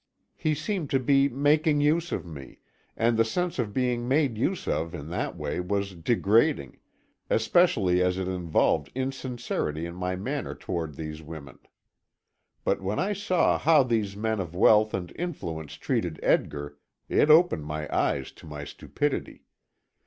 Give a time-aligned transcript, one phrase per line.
[0.35, 2.57] He seemed to be making use of me,
[2.97, 6.79] and the sense of being made use of in that way was degrading,
[7.29, 11.59] especially as it involved insincerity in my manner toward these women.
[12.63, 17.65] But when I saw how these men of wealth and influence treated Edgar, it opened
[17.67, 19.45] my eyes to my stupidity.